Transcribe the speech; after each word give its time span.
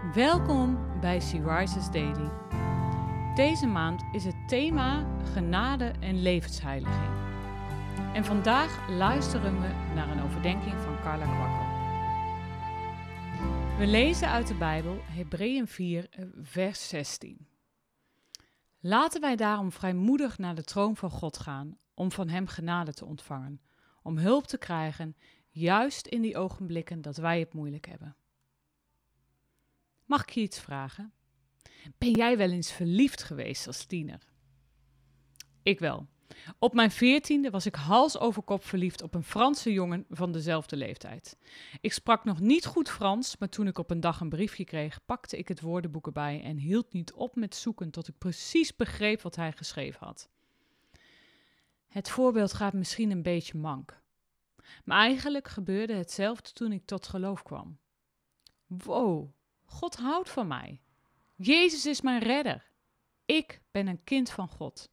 Welkom 0.00 1.00
bij 1.00 1.18
Rises 1.18 1.90
Daily. 1.90 2.30
Deze 3.34 3.66
maand 3.66 4.02
is 4.12 4.24
het 4.24 4.48
thema 4.48 5.06
genade 5.32 5.84
en 5.84 6.22
levensheiliging. 6.22 7.12
En 8.14 8.24
vandaag 8.24 8.88
luisteren 8.90 9.60
we 9.60 9.68
naar 9.94 10.10
een 10.10 10.22
overdenking 10.22 10.80
van 10.80 11.00
Carla 11.00 11.24
Kwakkel. 11.24 11.66
We 13.78 13.86
lezen 13.86 14.28
uit 14.28 14.46
de 14.46 14.54
Bijbel 14.54 15.00
Hebreeën 15.02 15.66
4, 15.66 16.08
vers 16.42 16.88
16. 16.88 17.46
Laten 18.78 19.20
wij 19.20 19.36
daarom 19.36 19.72
vrijmoedig 19.72 20.38
naar 20.38 20.54
de 20.54 20.64
troon 20.64 20.96
van 20.96 21.10
God 21.10 21.38
gaan 21.38 21.76
om 21.94 22.12
van 22.12 22.28
Hem 22.28 22.46
genade 22.46 22.92
te 22.92 23.04
ontvangen, 23.04 23.60
om 24.02 24.18
hulp 24.18 24.46
te 24.46 24.58
krijgen, 24.58 25.16
juist 25.50 26.06
in 26.06 26.22
die 26.22 26.36
ogenblikken 26.36 27.02
dat 27.02 27.16
wij 27.16 27.38
het 27.38 27.54
moeilijk 27.54 27.86
hebben. 27.86 28.16
Mag 30.10 30.22
ik 30.22 30.30
je 30.30 30.40
iets 30.40 30.60
vragen? 30.60 31.12
Ben 31.98 32.10
jij 32.10 32.36
wel 32.36 32.50
eens 32.50 32.72
verliefd 32.72 33.22
geweest 33.22 33.66
als 33.66 33.84
tiener? 33.84 34.20
Ik 35.62 35.78
wel. 35.78 36.06
Op 36.58 36.74
mijn 36.74 36.90
veertiende 36.90 37.50
was 37.50 37.66
ik 37.66 37.74
hals 37.74 38.18
over 38.18 38.42
kop 38.42 38.64
verliefd 38.64 39.02
op 39.02 39.14
een 39.14 39.22
Franse 39.22 39.72
jongen 39.72 40.04
van 40.08 40.32
dezelfde 40.32 40.76
leeftijd. 40.76 41.38
Ik 41.80 41.92
sprak 41.92 42.24
nog 42.24 42.40
niet 42.40 42.66
goed 42.66 42.88
Frans, 42.88 43.36
maar 43.36 43.48
toen 43.48 43.66
ik 43.66 43.78
op 43.78 43.90
een 43.90 44.00
dag 44.00 44.20
een 44.20 44.28
briefje 44.28 44.64
kreeg, 44.64 45.04
pakte 45.04 45.38
ik 45.38 45.48
het 45.48 45.60
woordenboek 45.60 46.06
erbij 46.06 46.42
en 46.42 46.56
hield 46.56 46.92
niet 46.92 47.12
op 47.12 47.36
met 47.36 47.54
zoeken 47.54 47.90
tot 47.90 48.08
ik 48.08 48.18
precies 48.18 48.76
begreep 48.76 49.22
wat 49.22 49.36
hij 49.36 49.52
geschreven 49.52 50.06
had. 50.06 50.28
Het 51.88 52.08
voorbeeld 52.08 52.52
gaat 52.52 52.72
misschien 52.72 53.10
een 53.10 53.22
beetje 53.22 53.58
mank. 53.58 54.02
Maar 54.84 54.98
eigenlijk 54.98 55.48
gebeurde 55.48 55.94
hetzelfde 55.94 56.52
toen 56.52 56.72
ik 56.72 56.84
tot 56.84 57.06
geloof 57.06 57.42
kwam. 57.42 57.78
Wow, 58.66 59.32
God 59.70 59.96
houdt 59.96 60.30
van 60.30 60.46
mij. 60.46 60.80
Jezus 61.36 61.86
is 61.86 62.00
mijn 62.00 62.22
redder. 62.22 62.70
Ik 63.24 63.60
ben 63.70 63.86
een 63.86 64.04
kind 64.04 64.30
van 64.30 64.48
God. 64.48 64.90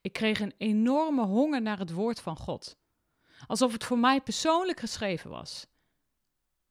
Ik 0.00 0.12
kreeg 0.12 0.40
een 0.40 0.54
enorme 0.58 1.24
honger 1.24 1.62
naar 1.62 1.78
het 1.78 1.92
woord 1.92 2.20
van 2.20 2.36
God. 2.36 2.76
Alsof 3.46 3.72
het 3.72 3.84
voor 3.84 3.98
mij 3.98 4.20
persoonlijk 4.20 4.80
geschreven 4.80 5.30
was. 5.30 5.66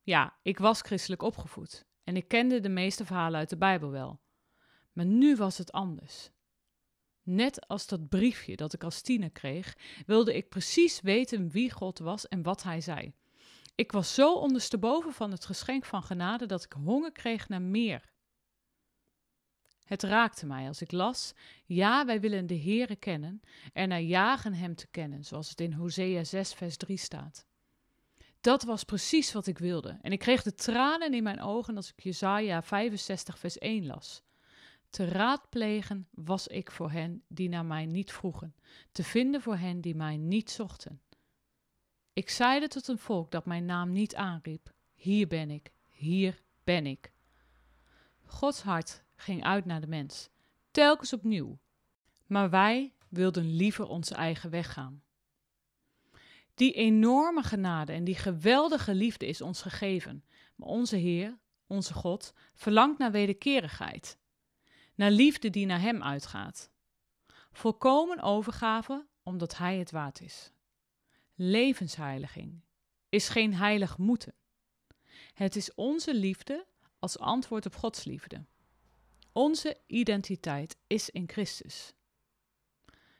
Ja, 0.03 0.38
ik 0.42 0.59
was 0.59 0.81
christelijk 0.81 1.22
opgevoed 1.22 1.86
en 2.03 2.16
ik 2.16 2.27
kende 2.27 2.59
de 2.59 2.69
meeste 2.69 3.05
verhalen 3.05 3.39
uit 3.39 3.49
de 3.49 3.58
Bijbel 3.58 3.89
wel. 3.89 4.20
Maar 4.94 5.05
nu 5.05 5.36
was 5.36 5.58
het 5.58 5.72
anders. 5.72 6.30
Net 7.23 7.67
als 7.67 7.88
dat 7.88 8.09
briefje 8.09 8.55
dat 8.55 8.73
ik 8.73 8.83
als 8.83 9.02
tiener 9.02 9.31
kreeg, 9.31 9.77
wilde 10.05 10.36
ik 10.36 10.49
precies 10.49 11.02
weten 11.02 11.49
wie 11.49 11.72
God 11.72 11.99
was 11.99 12.27
en 12.27 12.44
wat 12.44 12.64
hij 12.64 12.81
zei. 12.81 13.14
Ik 13.75 13.91
was 13.91 14.13
zo 14.13 14.33
ondersteboven 14.33 15.13
van 15.13 15.31
het 15.31 15.45
geschenk 15.45 15.85
van 15.85 16.03
genade 16.03 16.45
dat 16.45 16.63
ik 16.63 16.73
honger 16.73 17.11
kreeg 17.11 17.49
naar 17.49 17.61
meer. 17.61 18.11
Het 19.83 20.03
raakte 20.03 20.45
mij 20.45 20.67
als 20.67 20.81
ik 20.81 20.91
las: 20.91 21.33
Ja, 21.65 22.05
wij 22.05 22.19
willen 22.19 22.47
de 22.47 22.59
Heere 22.59 22.95
kennen 22.95 23.41
en 23.73 23.89
naar 23.89 24.02
jagen 24.02 24.53
Hem 24.53 24.75
te 24.75 24.88
kennen, 24.88 25.23
zoals 25.23 25.49
het 25.49 25.61
in 25.61 25.73
Hosea 25.73 26.23
6, 26.23 26.53
vers 26.53 26.77
3 26.77 26.97
staat. 26.97 27.45
Dat 28.41 28.63
was 28.63 28.83
precies 28.83 29.31
wat 29.31 29.47
ik 29.47 29.57
wilde 29.57 29.97
en 30.02 30.11
ik 30.11 30.19
kreeg 30.19 30.43
de 30.43 30.53
tranen 30.53 31.13
in 31.13 31.23
mijn 31.23 31.41
ogen 31.41 31.75
als 31.75 31.89
ik 31.89 32.03
Jesaja 32.03 32.63
65, 32.63 33.39
vers 33.39 33.58
1 33.58 33.85
las. 33.85 34.23
Te 34.89 35.05
raadplegen 35.05 36.08
was 36.11 36.47
ik 36.47 36.71
voor 36.71 36.91
hen 36.91 37.23
die 37.27 37.49
naar 37.49 37.65
mij 37.65 37.85
niet 37.85 38.11
vroegen, 38.11 38.55
te 38.91 39.03
vinden 39.03 39.41
voor 39.41 39.58
hen 39.58 39.81
die 39.81 39.95
mij 39.95 40.17
niet 40.17 40.52
zochten. 40.52 41.02
Ik 42.14 42.30
zeide 42.30 42.67
tot 42.67 42.88
een 42.88 42.97
volk 42.97 43.31
dat 43.31 43.45
mijn 43.45 43.66
naam 43.66 43.92
niet 43.92 44.16
aanriep: 44.16 44.73
Hier 44.94 45.28
ben 45.28 45.50
ik, 45.50 45.72
hier 45.89 46.42
ben 46.64 46.86
ik. 46.86 47.11
Gods 48.25 48.61
hart 48.61 49.03
ging 49.16 49.44
uit 49.44 49.66
naar 49.66 49.81
de 49.81 49.88
mens, 49.88 50.30
telkens 50.72 51.14
opnieuw. 51.14 51.58
Maar 52.28 52.50
wij 52.50 52.94
wilden 53.09 53.55
liever 53.55 53.87
onze 53.87 54.15
eigen 54.15 54.49
weg 54.49 54.73
gaan. 54.73 55.04
Die 56.54 56.73
enorme 56.73 57.43
genade 57.43 57.92
en 57.92 58.04
die 58.04 58.16
geweldige 58.16 58.95
liefde 58.95 59.26
is 59.26 59.42
ons 59.42 59.61
gegeven, 59.61 60.23
maar 60.55 60.67
onze 60.67 60.95
Heer, 60.95 61.37
onze 61.67 61.93
God, 61.93 62.33
verlangt 62.54 62.98
naar 62.98 63.11
wederkerigheid, 63.11 64.17
naar 64.95 65.11
liefde 65.11 65.49
die 65.49 65.66
naar 65.66 65.82
Hem 65.82 66.04
uitgaat. 66.04 66.71
Volkomen 67.52 68.21
overgave 68.21 69.08
omdat 69.23 69.58
Hij 69.58 69.77
het 69.77 69.92
waard 69.92 70.21
is. 70.21 70.54
Levensheiliging 71.45 72.61
is 73.09 73.30
geen 73.30 73.54
heilig 73.54 73.98
moeten. 73.98 74.33
Het 75.33 75.55
is 75.55 75.73
onze 75.73 76.15
liefde 76.15 76.67
als 76.99 77.20
antwoord 77.20 77.65
op 77.65 77.76
Gods 77.76 78.04
liefde. 78.04 78.45
Onze 79.31 79.77
identiteit 79.87 80.77
is 80.87 81.09
in 81.09 81.30
Christus. 81.30 81.93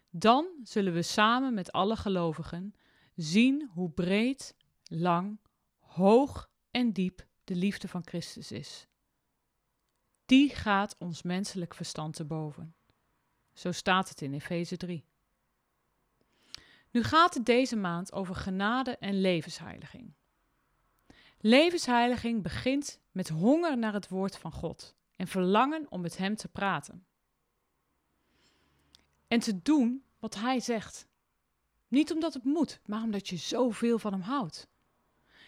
Dan 0.10 0.48
zullen 0.64 0.94
we 0.94 1.02
samen 1.02 1.54
met 1.54 1.72
alle 1.72 1.96
gelovigen 1.96 2.74
zien 3.16 3.70
hoe 3.74 3.92
breed, 3.92 4.56
lang, 4.84 5.40
hoog 5.80 6.52
en 6.72 6.94
diep 6.94 7.28
de 7.44 7.56
liefde 7.56 7.88
van 7.88 8.06
Christus 8.06 8.52
is. 8.52 8.88
Die 10.26 10.50
gaat 10.50 10.96
ons 10.98 11.22
menselijk 11.22 11.74
verstand 11.74 12.16
te 12.16 12.26
boven. 12.26 12.76
Zo 13.54 13.72
staat 13.72 14.10
het 14.10 14.22
in 14.22 14.34
Efeze 14.34 14.78
3. 14.78 15.06
Nu 16.94 17.04
gaat 17.04 17.34
het 17.34 17.46
deze 17.46 17.76
maand 17.76 18.12
over 18.12 18.36
genade 18.36 18.98
en 18.98 19.22
levensheiliging. 19.22 20.14
Levensheiliging 21.40 22.44
begint 22.44 23.00
met 23.12 23.30
honger 23.30 23.78
naar 23.78 23.94
het 23.94 24.10
woord 24.10 24.38
van 24.38 24.52
God 24.52 24.96
en 25.16 25.28
verlangen 25.28 25.86
om 25.90 26.02
met 26.02 26.18
Hem 26.18 26.36
te 26.36 26.48
praten. 26.48 27.06
En 29.28 29.40
te 29.40 29.62
doen 29.62 30.04
wat 30.20 30.36
Hij 30.36 30.60
zegt. 30.60 31.08
Niet 31.88 32.12
omdat 32.12 32.34
het 32.34 32.44
moet, 32.44 32.80
maar 32.86 33.04
omdat 33.04 33.28
je 33.28 33.38
zoveel 33.38 34.00
van 34.00 34.12
Hem 34.12 34.22
houdt. 34.22 34.68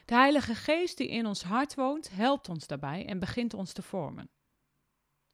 De 0.05 0.15
Heilige 0.15 0.55
Geest 0.55 0.97
die 0.97 1.07
in 1.07 1.25
ons 1.25 1.43
hart 1.43 1.75
woont, 1.75 2.11
helpt 2.11 2.49
ons 2.49 2.67
daarbij 2.67 3.05
en 3.05 3.19
begint 3.19 3.53
ons 3.53 3.73
te 3.73 3.81
vormen. 3.81 4.29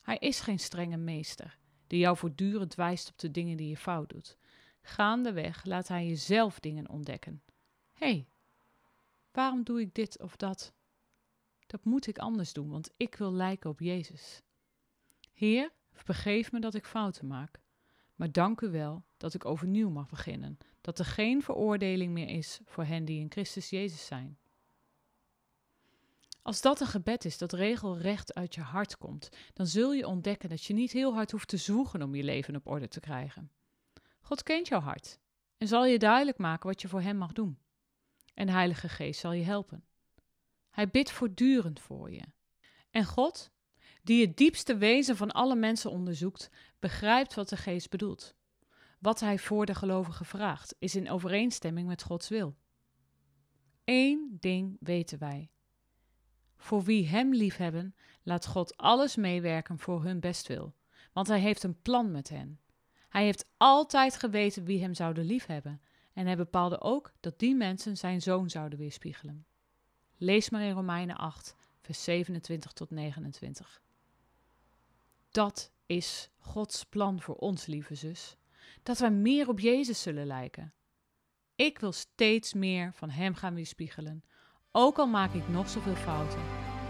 Hij 0.01 0.17
is 0.17 0.39
geen 0.39 0.59
strenge 0.59 0.97
meester 0.97 1.57
die 1.87 1.99
jou 1.99 2.17
voortdurend 2.17 2.75
wijst 2.75 3.09
op 3.09 3.17
de 3.17 3.31
dingen 3.31 3.57
die 3.57 3.69
je 3.69 3.77
fout 3.77 4.09
doet. 4.09 4.37
Gaandeweg 4.81 5.65
laat 5.65 5.87
hij 5.87 6.07
jezelf 6.07 6.59
dingen 6.59 6.89
ontdekken. 6.89 7.41
Hé, 7.93 8.05
hey, 8.07 8.27
waarom 9.31 9.63
doe 9.63 9.81
ik 9.81 9.93
dit 9.93 10.19
of 10.19 10.35
dat? 10.35 10.73
Dat 11.67 11.83
moet 11.83 12.07
ik 12.07 12.17
anders 12.17 12.53
doen, 12.53 12.69
want 12.69 12.91
ik 12.97 13.15
wil 13.15 13.33
lijken 13.33 13.69
op 13.69 13.79
Jezus. 13.79 14.41
Heer, 15.33 15.71
vergeef 15.93 16.51
me 16.51 16.59
dat 16.59 16.73
ik 16.73 16.85
fouten 16.85 17.27
maak, 17.27 17.59
maar 18.15 18.31
dank 18.31 18.61
u 18.61 18.69
wel 18.69 19.03
dat 19.17 19.33
ik 19.33 19.45
overnieuw 19.45 19.89
mag 19.89 20.09
beginnen, 20.09 20.57
dat 20.81 20.99
er 20.99 21.05
geen 21.05 21.41
veroordeling 21.41 22.13
meer 22.13 22.27
is 22.29 22.59
voor 22.65 22.83
hen 22.83 23.05
die 23.05 23.19
in 23.19 23.31
Christus 23.31 23.69
Jezus 23.69 24.05
zijn. 24.05 24.37
Als 26.41 26.61
dat 26.61 26.79
een 26.79 26.87
gebed 26.87 27.25
is 27.25 27.37
dat 27.37 27.53
regelrecht 27.53 28.33
uit 28.33 28.55
je 28.55 28.61
hart 28.61 28.97
komt, 28.97 29.29
dan 29.53 29.67
zul 29.67 29.93
je 29.93 30.07
ontdekken 30.07 30.49
dat 30.49 30.63
je 30.63 30.73
niet 30.73 30.91
heel 30.91 31.13
hard 31.13 31.31
hoeft 31.31 31.47
te 31.47 31.57
zwoegen 31.57 32.01
om 32.01 32.15
je 32.15 32.23
leven 32.23 32.55
op 32.55 32.67
orde 32.67 32.87
te 32.87 32.99
krijgen. 32.99 33.51
God 34.21 34.43
kent 34.43 34.67
jouw 34.67 34.79
hart 34.79 35.19
en 35.57 35.67
zal 35.67 35.85
je 35.85 35.99
duidelijk 35.99 36.37
maken 36.37 36.69
wat 36.69 36.81
je 36.81 36.87
voor 36.87 37.01
Hem 37.01 37.17
mag 37.17 37.33
doen. 37.33 37.59
En 38.33 38.45
de 38.45 38.51
Heilige 38.51 38.89
Geest 38.89 39.19
zal 39.19 39.31
je 39.31 39.43
helpen. 39.43 39.83
Hij 40.69 40.89
bidt 40.89 41.11
voortdurend 41.11 41.79
voor 41.79 42.11
je. 42.11 42.23
En 42.89 43.05
God, 43.05 43.51
die 44.03 44.25
het 44.25 44.37
diepste 44.37 44.77
wezen 44.77 45.15
van 45.15 45.31
alle 45.31 45.55
mensen 45.55 45.91
onderzoekt, 45.91 46.49
begrijpt 46.79 47.33
wat 47.33 47.49
de 47.49 47.57
Geest 47.57 47.89
bedoelt. 47.89 48.35
Wat 48.99 49.19
Hij 49.19 49.39
voor 49.39 49.65
de 49.65 49.75
gelovigen 49.75 50.25
vraagt, 50.25 50.75
is 50.79 50.95
in 50.95 51.09
overeenstemming 51.09 51.87
met 51.87 52.03
Gods 52.03 52.29
wil. 52.29 52.55
Eén 53.83 54.37
ding 54.39 54.77
weten 54.79 55.19
wij. 55.19 55.51
Voor 56.57 56.83
wie 56.83 57.07
Hem 57.07 57.33
liefhebben, 57.33 57.95
laat 58.23 58.45
God 58.45 58.77
alles 58.77 59.15
meewerken 59.15 59.79
voor 59.79 60.03
hun 60.03 60.19
bestwil, 60.19 60.75
want 61.13 61.27
Hij 61.27 61.39
heeft 61.39 61.63
een 61.63 61.81
plan 61.81 62.11
met 62.11 62.29
hen. 62.29 62.59
Hij 63.11 63.23
heeft 63.23 63.45
altijd 63.57 64.17
geweten 64.17 64.63
wie 64.63 64.81
hem 64.81 64.93
zouden 64.93 65.25
liefhebben. 65.25 65.81
En 66.13 66.25
hij 66.25 66.37
bepaalde 66.37 66.81
ook 66.81 67.11
dat 67.19 67.39
die 67.39 67.55
mensen 67.55 67.97
zijn 67.97 68.21
zoon 68.21 68.49
zouden 68.49 68.79
weerspiegelen. 68.79 69.45
Lees 70.17 70.49
maar 70.49 70.61
in 70.61 70.73
Romeinen 70.73 71.17
8, 71.17 71.55
vers 71.81 72.03
27 72.03 72.71
tot 72.71 72.89
29. 72.89 73.81
Dat 75.29 75.71
is 75.85 76.29
Gods 76.37 76.85
plan 76.85 77.21
voor 77.21 77.35
ons, 77.35 77.65
lieve 77.65 77.95
zus. 77.95 78.37
Dat 78.83 78.99
wij 78.99 79.11
meer 79.11 79.47
op 79.47 79.59
Jezus 79.59 80.01
zullen 80.01 80.25
lijken. 80.25 80.73
Ik 81.55 81.79
wil 81.79 81.91
steeds 81.91 82.53
meer 82.53 82.93
van 82.93 83.09
Hem 83.09 83.35
gaan 83.35 83.53
weerspiegelen. 83.53 84.23
Ook 84.71 84.97
al 84.97 85.07
maak 85.07 85.33
ik 85.33 85.47
nog 85.47 85.69
zoveel 85.69 85.95
fouten. 85.95 86.41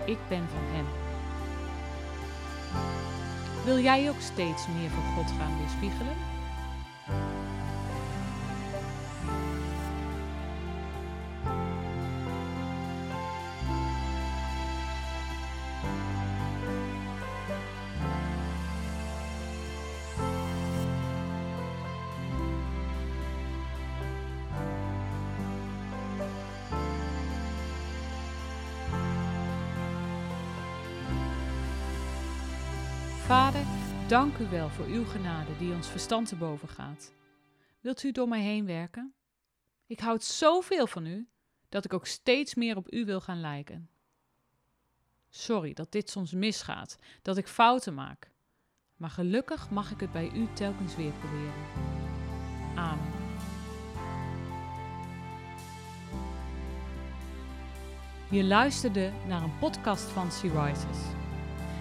Ik 0.06 0.20
ben 0.30 0.50
van 0.50 0.64
Hem. 0.64 1.10
Wil 3.66 3.80
jij 3.80 4.10
ook 4.10 4.20
steeds 4.20 4.68
meer 4.68 4.90
van 4.90 5.04
God 5.16 5.32
gaan 5.38 5.58
weerspiegelen? 5.58 6.16
Vader, 33.32 33.66
dank 34.08 34.38
u 34.38 34.50
wel 34.50 34.70
voor 34.70 34.86
uw 34.86 35.06
genade 35.06 35.58
die 35.58 35.74
ons 35.74 35.88
verstand 35.88 36.28
te 36.28 36.36
boven 36.36 36.68
gaat. 36.68 37.14
Wilt 37.80 38.04
u 38.04 38.12
door 38.12 38.28
mij 38.28 38.42
heen 38.42 38.66
werken? 38.66 39.14
Ik 39.86 40.00
houd 40.00 40.24
zoveel 40.24 40.88
van 40.88 41.06
u 41.06 41.30
dat 41.70 41.86
ik 41.86 41.94
ook 41.94 42.06
steeds 42.06 42.56
meer 42.56 42.78
op 42.78 42.94
u 42.94 43.06
wil 43.06 43.22
gaan 43.22 43.40
lijken. 43.40 43.90
Sorry 45.30 45.74
dat 45.74 45.92
dit 45.92 46.10
soms 46.10 46.32
misgaat, 46.32 46.98
dat 47.22 47.38
ik 47.38 47.48
fouten 47.48 47.94
maak. 47.94 48.32
Maar 48.96 49.10
gelukkig 49.10 49.70
mag 49.70 49.92
ik 49.92 50.00
het 50.00 50.12
bij 50.12 50.32
u 50.34 50.48
telkens 50.54 50.96
weer 50.96 51.12
proberen. 51.12 51.54
Amen. 52.76 53.12
Je 58.30 58.44
luisterde 58.44 59.12
naar 59.28 59.44
een 59.44 59.58
podcast 59.60 60.04
van 60.04 60.32
Sea 60.32 60.66
Rises. 60.66 61.21